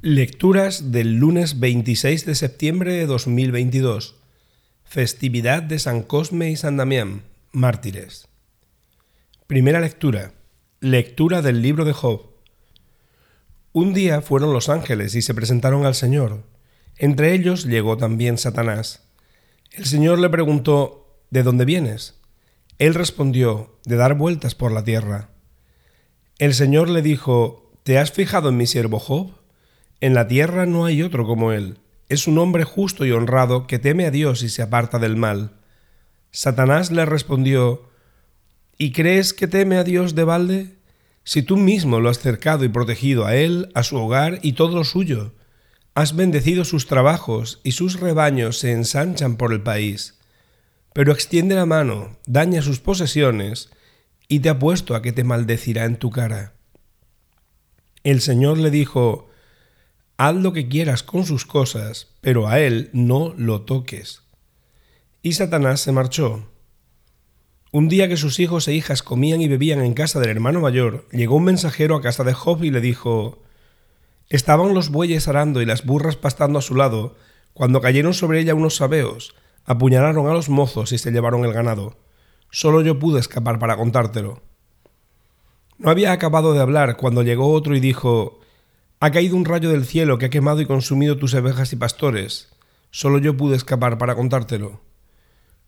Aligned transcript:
Lecturas 0.00 0.92
del 0.92 1.16
lunes 1.16 1.58
26 1.58 2.24
de 2.24 2.36
septiembre 2.36 2.92
de 2.92 3.06
2022. 3.06 4.14
Festividad 4.84 5.60
de 5.60 5.80
San 5.80 6.04
Cosme 6.04 6.52
y 6.52 6.56
San 6.56 6.76
Damián, 6.76 7.24
mártires. 7.50 8.28
Primera 9.48 9.80
lectura. 9.80 10.34
Lectura 10.78 11.42
del 11.42 11.62
libro 11.62 11.84
de 11.84 11.94
Job. 11.94 12.30
Un 13.72 13.92
día 13.92 14.20
fueron 14.20 14.52
los 14.52 14.68
ángeles 14.68 15.16
y 15.16 15.22
se 15.22 15.34
presentaron 15.34 15.84
al 15.84 15.96
Señor. 15.96 16.44
Entre 16.96 17.34
ellos 17.34 17.64
llegó 17.64 17.96
también 17.96 18.38
Satanás. 18.38 19.02
El 19.72 19.84
Señor 19.84 20.20
le 20.20 20.30
preguntó, 20.30 21.18
¿De 21.30 21.42
dónde 21.42 21.64
vienes? 21.64 22.20
Él 22.78 22.94
respondió, 22.94 23.76
de 23.84 23.96
dar 23.96 24.14
vueltas 24.14 24.54
por 24.54 24.70
la 24.70 24.84
tierra. 24.84 25.30
El 26.38 26.54
Señor 26.54 26.88
le 26.88 27.02
dijo, 27.02 27.72
¿Te 27.82 27.98
has 27.98 28.12
fijado 28.12 28.50
en 28.50 28.56
mi 28.56 28.68
siervo 28.68 29.00
Job? 29.00 29.37
En 30.00 30.14
la 30.14 30.28
tierra 30.28 30.66
no 30.66 30.84
hay 30.84 31.02
otro 31.02 31.26
como 31.26 31.52
él. 31.52 31.78
Es 32.08 32.26
un 32.26 32.38
hombre 32.38 32.64
justo 32.64 33.04
y 33.04 33.10
honrado 33.10 33.66
que 33.66 33.78
teme 33.78 34.06
a 34.06 34.10
Dios 34.10 34.42
y 34.42 34.48
se 34.48 34.62
aparta 34.62 34.98
del 34.98 35.16
mal. 35.16 35.52
Satanás 36.30 36.90
le 36.90 37.04
respondió, 37.04 37.88
¿Y 38.76 38.92
crees 38.92 39.34
que 39.34 39.48
teme 39.48 39.76
a 39.76 39.84
Dios 39.84 40.14
de 40.14 40.24
balde? 40.24 40.76
Si 41.24 41.42
tú 41.42 41.56
mismo 41.56 42.00
lo 42.00 42.08
has 42.08 42.20
cercado 42.20 42.64
y 42.64 42.68
protegido 42.68 43.26
a 43.26 43.34
él, 43.34 43.70
a 43.74 43.82
su 43.82 43.96
hogar 43.96 44.38
y 44.42 44.52
todo 44.52 44.76
lo 44.76 44.84
suyo, 44.84 45.34
has 45.94 46.14
bendecido 46.14 46.64
sus 46.64 46.86
trabajos 46.86 47.60
y 47.64 47.72
sus 47.72 47.98
rebaños 47.98 48.58
se 48.58 48.72
ensanchan 48.72 49.36
por 49.36 49.52
el 49.52 49.62
país. 49.62 50.18
Pero 50.94 51.12
extiende 51.12 51.56
la 51.56 51.66
mano, 51.66 52.16
daña 52.26 52.62
sus 52.62 52.78
posesiones 52.78 53.68
y 54.28 54.40
te 54.40 54.48
apuesto 54.48 54.94
a 54.94 55.02
que 55.02 55.12
te 55.12 55.24
maldecirá 55.24 55.84
en 55.84 55.96
tu 55.96 56.10
cara. 56.10 56.54
El 58.04 58.20
Señor 58.20 58.58
le 58.58 58.70
dijo, 58.70 59.27
Haz 60.20 60.34
lo 60.34 60.52
que 60.52 60.66
quieras 60.66 61.04
con 61.04 61.24
sus 61.24 61.46
cosas, 61.46 62.08
pero 62.20 62.48
a 62.48 62.58
él 62.58 62.90
no 62.92 63.34
lo 63.36 63.60
toques. 63.60 64.22
Y 65.22 65.34
Satanás 65.34 65.80
se 65.80 65.92
marchó. 65.92 66.50
Un 67.70 67.88
día 67.88 68.08
que 68.08 68.16
sus 68.16 68.40
hijos 68.40 68.66
e 68.66 68.74
hijas 68.74 69.04
comían 69.04 69.40
y 69.40 69.46
bebían 69.46 69.80
en 69.80 69.94
casa 69.94 70.18
del 70.18 70.30
hermano 70.30 70.58
mayor, 70.58 71.06
llegó 71.12 71.36
un 71.36 71.44
mensajero 71.44 71.94
a 71.94 72.02
casa 72.02 72.24
de 72.24 72.32
Job 72.32 72.64
y 72.64 72.72
le 72.72 72.80
dijo, 72.80 73.44
Estaban 74.28 74.74
los 74.74 74.90
bueyes 74.90 75.28
arando 75.28 75.62
y 75.62 75.66
las 75.66 75.86
burras 75.86 76.16
pastando 76.16 76.58
a 76.58 76.62
su 76.62 76.74
lado, 76.74 77.14
cuando 77.54 77.80
cayeron 77.80 78.12
sobre 78.12 78.40
ella 78.40 78.56
unos 78.56 78.74
sabeos, 78.74 79.36
apuñalaron 79.66 80.26
a 80.26 80.32
los 80.32 80.48
mozos 80.48 80.90
y 80.90 80.98
se 80.98 81.12
llevaron 81.12 81.44
el 81.44 81.52
ganado. 81.52 81.96
Solo 82.50 82.80
yo 82.80 82.98
pude 82.98 83.20
escapar 83.20 83.60
para 83.60 83.76
contártelo. 83.76 84.42
No 85.78 85.90
había 85.90 86.10
acabado 86.10 86.54
de 86.54 86.60
hablar 86.60 86.96
cuando 86.96 87.22
llegó 87.22 87.52
otro 87.52 87.76
y 87.76 87.80
dijo, 87.80 88.40
ha 89.00 89.10
caído 89.10 89.36
un 89.36 89.44
rayo 89.44 89.70
del 89.70 89.84
cielo 89.84 90.18
que 90.18 90.26
ha 90.26 90.30
quemado 90.30 90.60
y 90.60 90.66
consumido 90.66 91.16
tus 91.16 91.34
ovejas 91.34 91.72
y 91.72 91.76
pastores. 91.76 92.48
Solo 92.90 93.18
yo 93.18 93.36
pude 93.36 93.56
escapar 93.56 93.98
para 93.98 94.16
contártelo. 94.16 94.80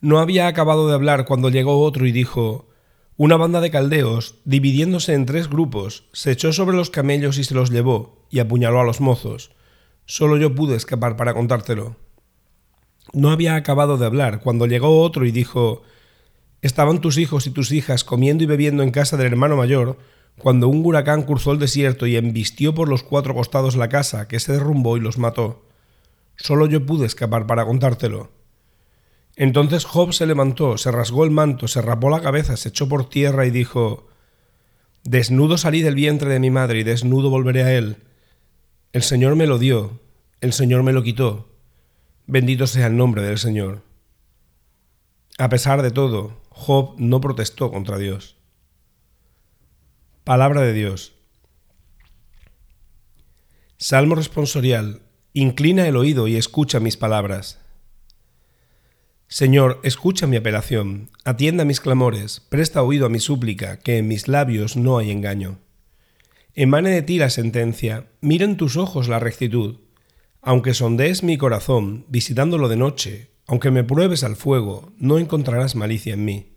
No 0.00 0.18
había 0.18 0.46
acabado 0.46 0.88
de 0.88 0.94
hablar 0.94 1.24
cuando 1.24 1.48
llegó 1.48 1.80
otro 1.80 2.06
y 2.06 2.12
dijo, 2.12 2.68
una 3.16 3.36
banda 3.36 3.60
de 3.60 3.70
caldeos, 3.70 4.34
dividiéndose 4.44 5.14
en 5.14 5.24
tres 5.24 5.48
grupos, 5.48 6.08
se 6.12 6.32
echó 6.32 6.52
sobre 6.52 6.76
los 6.76 6.90
camellos 6.90 7.38
y 7.38 7.44
se 7.44 7.54
los 7.54 7.70
llevó, 7.70 8.26
y 8.28 8.40
apuñaló 8.40 8.80
a 8.80 8.84
los 8.84 9.00
mozos. 9.00 9.52
Solo 10.04 10.36
yo 10.36 10.54
pude 10.54 10.74
escapar 10.74 11.16
para 11.16 11.32
contártelo. 11.32 11.96
No 13.12 13.30
había 13.30 13.54
acabado 13.54 13.96
de 13.96 14.06
hablar 14.06 14.40
cuando 14.40 14.66
llegó 14.66 15.00
otro 15.00 15.24
y 15.24 15.30
dijo, 15.30 15.82
Estaban 16.60 17.00
tus 17.00 17.16
hijos 17.18 17.46
y 17.46 17.50
tus 17.50 17.70
hijas 17.70 18.02
comiendo 18.02 18.42
y 18.42 18.46
bebiendo 18.46 18.82
en 18.82 18.90
casa 18.90 19.16
del 19.16 19.28
hermano 19.28 19.56
mayor, 19.56 19.98
cuando 20.38 20.68
un 20.68 20.84
huracán 20.84 21.22
cruzó 21.22 21.52
el 21.52 21.58
desierto 21.58 22.06
y 22.06 22.16
embistió 22.16 22.74
por 22.74 22.88
los 22.88 23.02
cuatro 23.02 23.34
costados 23.34 23.76
la 23.76 23.88
casa, 23.88 24.28
que 24.28 24.40
se 24.40 24.52
derrumbó 24.52 24.96
y 24.96 25.00
los 25.00 25.18
mató. 25.18 25.64
Solo 26.36 26.66
yo 26.66 26.84
pude 26.84 27.06
escapar 27.06 27.46
para 27.46 27.64
contártelo. 27.64 28.30
Entonces 29.36 29.84
Job 29.84 30.12
se 30.12 30.26
levantó, 30.26 30.78
se 30.78 30.90
rasgó 30.90 31.24
el 31.24 31.30
manto, 31.30 31.68
se 31.68 31.82
rapó 31.82 32.10
la 32.10 32.20
cabeza, 32.20 32.56
se 32.56 32.68
echó 32.68 32.88
por 32.88 33.08
tierra 33.08 33.46
y 33.46 33.50
dijo, 33.50 34.08
Desnudo 35.02 35.58
salí 35.58 35.82
del 35.82 35.94
vientre 35.94 36.30
de 36.32 36.40
mi 36.40 36.50
madre 36.50 36.80
y 36.80 36.82
desnudo 36.82 37.30
volveré 37.30 37.62
a 37.62 37.72
él. 37.74 37.98
El 38.92 39.02
Señor 39.02 39.36
me 39.36 39.46
lo 39.46 39.58
dio, 39.58 40.00
el 40.40 40.52
Señor 40.52 40.82
me 40.82 40.92
lo 40.92 41.02
quitó. 41.02 41.48
Bendito 42.26 42.66
sea 42.66 42.86
el 42.86 42.96
nombre 42.96 43.22
del 43.22 43.38
Señor. 43.38 43.82
A 45.36 45.48
pesar 45.48 45.82
de 45.82 45.90
todo, 45.90 46.40
Job 46.48 46.94
no 46.98 47.20
protestó 47.20 47.70
contra 47.70 47.98
Dios. 47.98 48.36
Palabra 50.24 50.62
de 50.62 50.72
Dios. 50.72 51.12
Salmo 53.76 54.14
responsorial. 54.14 55.02
Inclina 55.34 55.86
el 55.86 55.96
oído 55.96 56.28
y 56.28 56.36
escucha 56.36 56.80
mis 56.80 56.96
palabras. 56.96 57.60
Señor, 59.28 59.80
escucha 59.82 60.26
mi 60.26 60.36
apelación, 60.36 61.10
atienda 61.26 61.66
mis 61.66 61.82
clamores, 61.82 62.40
presta 62.40 62.82
oído 62.82 63.04
a 63.04 63.10
mi 63.10 63.20
súplica, 63.20 63.80
que 63.80 63.98
en 63.98 64.08
mis 64.08 64.26
labios 64.26 64.78
no 64.78 64.96
hay 64.96 65.10
engaño. 65.10 65.58
Emane 66.54 66.88
de 66.88 67.02
ti 67.02 67.18
la 67.18 67.28
sentencia, 67.28 68.06
mira 68.22 68.46
en 68.46 68.56
tus 68.56 68.78
ojos 68.78 69.08
la 69.08 69.18
rectitud. 69.18 69.80
Aunque 70.40 70.72
sondees 70.72 71.22
mi 71.22 71.36
corazón, 71.36 72.06
visitándolo 72.08 72.70
de 72.70 72.76
noche, 72.76 73.30
aunque 73.46 73.70
me 73.70 73.84
pruebes 73.84 74.24
al 74.24 74.36
fuego, 74.36 74.94
no 74.96 75.18
encontrarás 75.18 75.74
malicia 75.74 76.14
en 76.14 76.24
mí. 76.24 76.53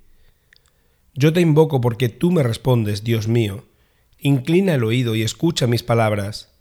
Yo 1.17 1.33
te 1.33 1.41
invoco 1.41 1.81
porque 1.81 2.09
tú 2.09 2.29
me 2.31 2.43
respondes, 2.43 3.03
Dios 3.03 3.27
mío. 3.27 3.65
Inclina 4.19 4.75
el 4.75 4.83
oído 4.83 5.15
y 5.15 5.23
escucha 5.23 5.65
mis 5.65 5.81
palabras. 5.81 6.53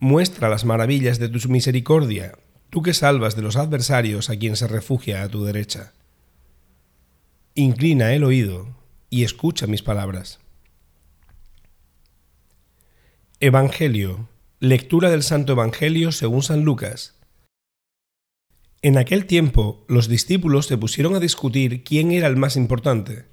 Muestra 0.00 0.48
las 0.48 0.64
maravillas 0.64 1.20
de 1.20 1.28
tu 1.28 1.48
misericordia, 1.48 2.36
tú 2.70 2.82
que 2.82 2.92
salvas 2.92 3.36
de 3.36 3.42
los 3.42 3.54
adversarios 3.54 4.30
a 4.30 4.36
quien 4.36 4.56
se 4.56 4.66
refugia 4.66 5.22
a 5.22 5.28
tu 5.28 5.44
derecha. 5.44 5.92
Inclina 7.54 8.12
el 8.14 8.24
oído 8.24 8.76
y 9.10 9.22
escucha 9.22 9.68
mis 9.68 9.82
palabras. 9.82 10.40
Evangelio. 13.38 14.28
Lectura 14.58 15.08
del 15.08 15.22
Santo 15.22 15.52
Evangelio 15.52 16.10
según 16.10 16.42
San 16.42 16.64
Lucas. 16.64 17.14
En 18.82 18.98
aquel 18.98 19.26
tiempo 19.26 19.84
los 19.86 20.08
discípulos 20.08 20.66
se 20.66 20.78
pusieron 20.78 21.14
a 21.14 21.20
discutir 21.20 21.84
quién 21.84 22.10
era 22.10 22.26
el 22.26 22.36
más 22.36 22.56
importante. 22.56 23.32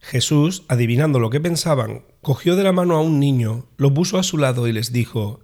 Jesús, 0.00 0.64
adivinando 0.68 1.18
lo 1.18 1.30
que 1.30 1.40
pensaban, 1.40 2.04
cogió 2.22 2.56
de 2.56 2.64
la 2.64 2.72
mano 2.72 2.96
a 2.96 3.02
un 3.02 3.20
niño, 3.20 3.66
lo 3.76 3.92
puso 3.92 4.18
a 4.18 4.22
su 4.22 4.38
lado 4.38 4.66
y 4.66 4.72
les 4.72 4.92
dijo, 4.92 5.40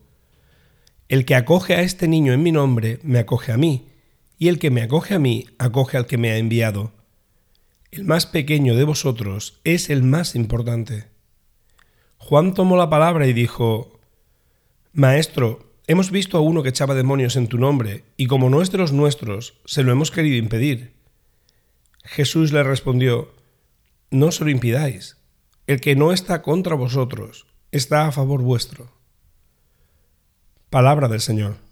El 1.08 1.24
que 1.24 1.34
acoge 1.34 1.74
a 1.74 1.82
este 1.82 2.08
niño 2.08 2.32
en 2.32 2.42
mi 2.42 2.52
nombre, 2.52 2.98
me 3.02 3.18
acoge 3.18 3.52
a 3.52 3.58
mí, 3.58 3.86
y 4.38 4.48
el 4.48 4.58
que 4.58 4.70
me 4.70 4.82
acoge 4.82 5.14
a 5.14 5.18
mí, 5.18 5.46
acoge 5.58 5.96
al 5.96 6.06
que 6.06 6.18
me 6.18 6.30
ha 6.30 6.38
enviado. 6.38 6.92
El 7.90 8.04
más 8.04 8.26
pequeño 8.26 8.74
de 8.74 8.84
vosotros 8.84 9.60
es 9.64 9.90
el 9.90 10.02
más 10.02 10.34
importante. 10.34 11.08
Juan 12.16 12.54
tomó 12.54 12.76
la 12.76 12.90
palabra 12.90 13.26
y 13.26 13.32
dijo, 13.32 14.00
Maestro, 14.92 15.74
hemos 15.86 16.10
visto 16.10 16.38
a 16.38 16.40
uno 16.40 16.62
que 16.62 16.70
echaba 16.70 16.94
demonios 16.94 17.36
en 17.36 17.46
tu 17.46 17.58
nombre, 17.58 18.04
y 18.16 18.26
como 18.26 18.48
no 18.50 18.62
es 18.62 18.72
de 18.72 18.78
los 18.78 18.92
nuestros, 18.92 19.60
se 19.66 19.82
lo 19.82 19.92
hemos 19.92 20.10
querido 20.10 20.36
impedir. 20.36 20.94
Jesús 22.04 22.52
le 22.52 22.62
respondió, 22.62 23.35
no 24.10 24.32
se 24.32 24.44
lo 24.44 24.50
impidáis. 24.50 25.16
El 25.66 25.80
que 25.80 25.96
no 25.96 26.12
está 26.12 26.42
contra 26.42 26.74
vosotros 26.74 27.46
está 27.72 28.06
a 28.06 28.12
favor 28.12 28.42
vuestro. 28.42 28.92
Palabra 30.70 31.08
del 31.08 31.20
Señor. 31.20 31.66